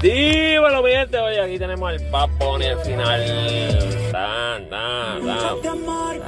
[0.00, 1.18] Dímelo, mi gente.
[1.18, 3.20] Oye, aquí tenemos el Bad Bunny al final.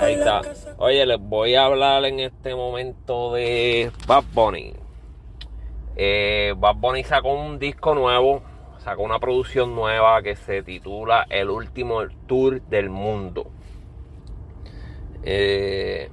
[0.01, 0.43] Ahí está.
[0.79, 4.72] Oye, les voy a hablar en este momento de Bad Bunny.
[5.95, 8.43] Eh, Bad Bunny sacó un disco nuevo,
[8.79, 13.53] sacó una producción nueva que se titula El último tour del mundo.
[15.23, 16.11] Eh,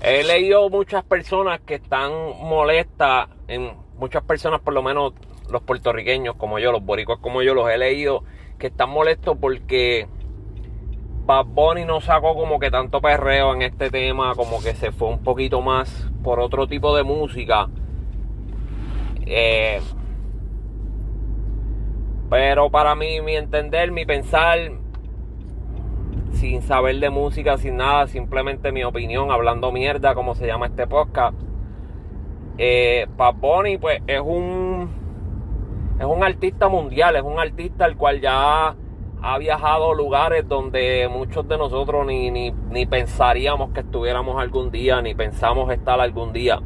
[0.00, 5.12] he leído muchas personas que están molestas, en muchas personas por lo menos
[5.50, 8.24] los puertorriqueños como yo, los boricuas como yo, los he leído
[8.58, 10.08] que están molestos porque
[11.24, 15.08] Bad Bunny no sacó como que tanto perreo en este tema, como que se fue
[15.08, 17.68] un poquito más por otro tipo de música.
[19.26, 19.80] Eh,
[22.30, 24.58] pero para mí, mi entender, mi pensar,
[26.32, 30.86] sin saber de música, sin nada, simplemente mi opinión, hablando mierda, como se llama este
[30.86, 31.36] podcast.
[32.56, 34.67] Eh, Bad Bunny, pues es un
[35.98, 38.74] es un artista mundial, es un artista el cual ya
[39.20, 45.02] ha viajado a lugares donde muchos de nosotros ni, ni, pensaríamos que estuviéramos algún día,
[45.02, 46.60] ni pensamos estar algún día.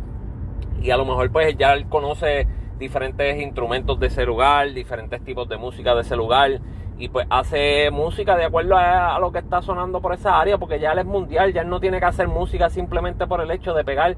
[0.82, 2.46] Y a lo mejor pues ya él conoce
[2.78, 6.60] diferentes instrumentos de ese lugar, diferentes tipos de música de ese lugar.
[6.98, 10.78] Y pues hace música de acuerdo a, lo que está sonando por esa área, porque
[10.78, 13.72] ya él es mundial, ya él no tiene que hacer música simplemente por el hecho
[13.72, 14.14] de pegar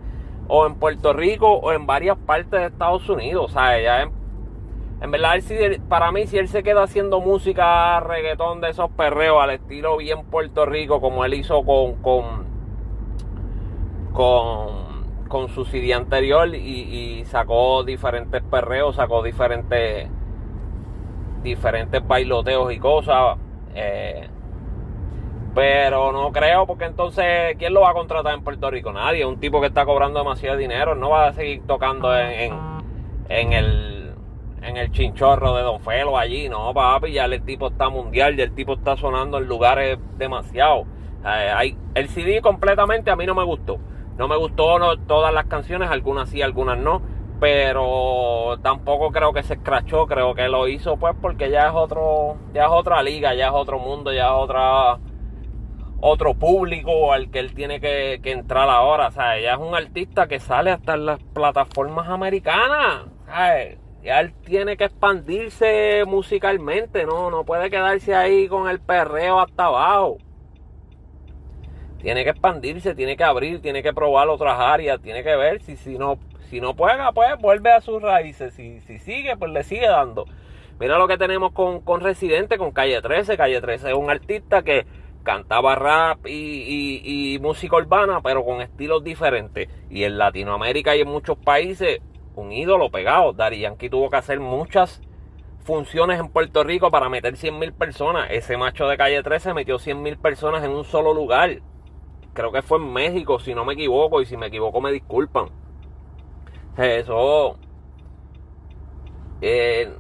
[0.48, 3.44] o en Puerto Rico o en varias partes de Estados Unidos.
[3.44, 4.23] O sea, ya en
[5.00, 5.38] verdad,
[5.88, 10.24] para mí, si él se queda haciendo música reggaetón de esos perreos al estilo bien
[10.24, 12.46] Puerto Rico, como él hizo con, con,
[15.28, 20.08] con, su CD anterior y, sacó diferentes perreos, sacó diferentes,
[21.42, 23.36] diferentes bailoteos y cosas.
[23.74, 24.28] Eh,
[25.54, 28.92] pero no creo, porque entonces, ¿quién lo va a contratar en Puerto Rico?
[28.92, 29.24] Nadie.
[29.24, 32.52] Un tipo que está cobrando demasiado dinero no va a seguir tocando en,
[33.28, 33.93] en el
[34.64, 38.44] en el chinchorro de Don Felo allí, no, papi, ya el tipo está mundial, ya
[38.44, 40.86] el tipo está sonando en lugares demasiado.
[41.26, 43.78] Eh, el CD completamente a mí no me gustó.
[44.16, 47.02] No me gustó todas las canciones, algunas sí, algunas no.
[47.40, 52.36] Pero tampoco creo que se escrachó, creo que lo hizo pues porque ya es otro,
[52.54, 54.98] ya es otra liga, ya es otro mundo, ya es otra
[56.00, 59.08] otro público al que él tiene que, que entrar ahora.
[59.08, 63.06] O sea, ella es un artista que sale hasta en las plataformas americanas.
[63.26, 63.78] ¿sabes?
[64.04, 69.66] Ya él tiene que expandirse musicalmente, no, no puede quedarse ahí con el perreo hasta
[69.66, 70.18] abajo.
[72.02, 75.76] Tiene que expandirse, tiene que abrir, tiene que probar otras áreas, tiene que ver si,
[75.76, 76.18] si no
[76.50, 78.54] si no juega, pues vuelve a sus raíces.
[78.54, 80.26] Si, si sigue, pues le sigue dando.
[80.78, 83.36] Mira lo que tenemos con, con Residente, con Calle 13.
[83.36, 84.86] Calle 13 es un artista que
[85.22, 89.68] cantaba rap y, y música urbana, pero con estilos diferentes.
[89.88, 92.00] Y en Latinoamérica y en muchos países
[92.34, 93.32] un ídolo pegado.
[93.32, 95.00] Dari Yankee tuvo que hacer muchas
[95.64, 98.28] funciones en Puerto Rico para meter 100 mil personas.
[98.30, 101.60] Ese macho de calle 13 metió 100 mil personas en un solo lugar.
[102.32, 105.46] Creo que fue en México, si no me equivoco, y si me equivoco me disculpan.
[106.76, 107.56] Eso.
[109.40, 109.92] Eh,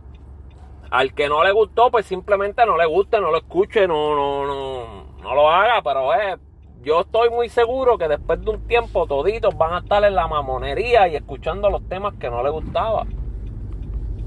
[0.90, 4.46] al que no le gustó, pues simplemente no le guste, no lo escuche, no, no,
[4.46, 6.38] no, no lo haga, pero es
[6.84, 10.28] yo estoy muy seguro que después de un tiempo toditos van a estar en la
[10.28, 13.06] mamonería y escuchando los temas que no les gustaba.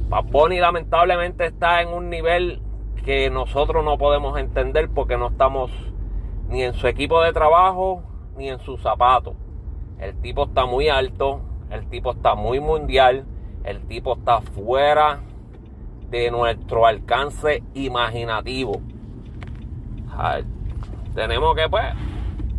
[0.09, 2.61] Paponi lamentablemente está en un nivel
[3.05, 5.71] que nosotros no podemos entender porque no estamos
[6.49, 8.01] ni en su equipo de trabajo
[8.37, 9.35] ni en sus zapatos.
[9.99, 13.25] El tipo está muy alto, el tipo está muy mundial,
[13.65, 15.19] el tipo está fuera
[16.09, 18.81] de nuestro alcance imaginativo.
[21.13, 21.85] tenemos que pues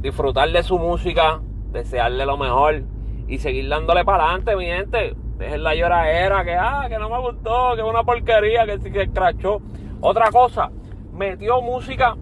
[0.01, 1.41] disfrutar de su música,
[1.73, 2.83] desearle lo mejor
[3.27, 5.15] y seguir dándole para adelante, mi gente.
[5.39, 8.91] Dejen la lloradera, que ah, que no me gustó, que es una porquería, que sí
[8.91, 9.61] que escrachó.
[10.01, 10.71] Otra cosa,
[11.13, 12.17] metió música,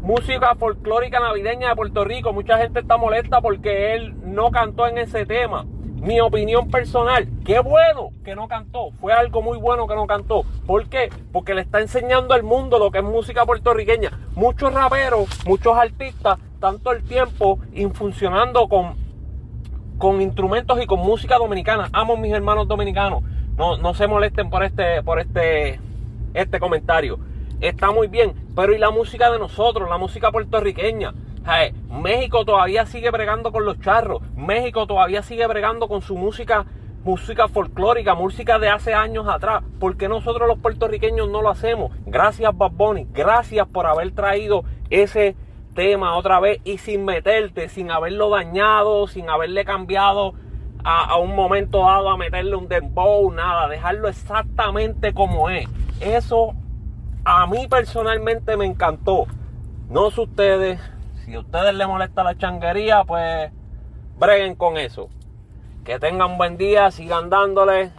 [0.00, 2.32] música folclórica navideña de Puerto Rico.
[2.32, 5.64] Mucha gente está molesta porque él no cantó en ese tema.
[6.00, 8.90] Mi opinión personal, qué bueno que no cantó.
[9.00, 10.44] Fue algo muy bueno que no cantó.
[10.66, 11.10] ¿Por qué?
[11.32, 14.10] Porque le está enseñando al mundo lo que es música puertorriqueña.
[14.34, 17.58] Muchos raperos, muchos artistas tanto el tiempo
[17.94, 18.94] funcionando con,
[19.98, 21.88] con instrumentos y con música dominicana.
[21.92, 23.22] Amo a mis hermanos dominicanos.
[23.56, 25.80] No, no se molesten por este, por este,
[26.34, 27.18] este comentario.
[27.60, 29.88] Está muy bien, pero ¿y la música de nosotros?
[29.88, 31.12] La música puertorriqueña.
[31.90, 34.20] México todavía sigue bregando con los charros.
[34.36, 36.66] México todavía sigue bregando con su música,
[37.04, 39.64] música folclórica, música de hace años atrás.
[39.80, 41.90] ¿Por qué nosotros los puertorriqueños no lo hacemos?
[42.04, 45.36] Gracias Bad Bunny, gracias por haber traído ese
[45.78, 50.34] tema otra vez y sin meterte, sin haberlo dañado, sin haberle cambiado
[50.82, 55.68] a, un momento dado a meterle un dembow, nada, dejarlo exactamente como es.
[56.00, 56.56] Eso
[57.24, 59.26] a mí personalmente me encantó.
[59.88, 60.80] No sé ustedes,
[61.24, 63.52] si a ustedes les molesta la changuería, pues
[64.18, 65.08] breguen con eso.
[65.84, 67.92] Que tengan buen día, sigan dándole.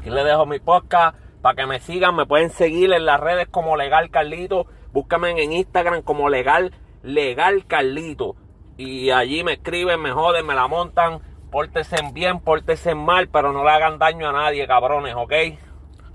[0.00, 2.16] Aquí les dejo mi podcast para que me sigan.
[2.16, 4.66] Me pueden seguir en las redes como Legal Carlito.
[4.94, 8.36] Búscame en Instagram como Legal, Legal Carlito.
[8.76, 11.18] Y allí me escriben, me joden, me la montan.
[11.50, 15.32] Pórtense bien, pórtense mal, pero no le hagan daño a nadie, cabrones, ¿ok?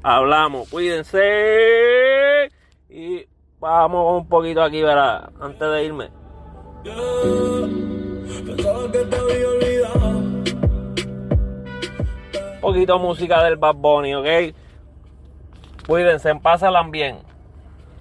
[0.01, 2.49] Hablamos, cuídense.
[2.89, 3.27] Y
[3.59, 5.29] vamos un poquito aquí, ¿verdad?
[5.41, 6.09] Antes de irme.
[12.53, 14.55] Un poquito música del Bad Bunny, ¿ok?
[15.85, 17.28] Cuídense, pásalan bien.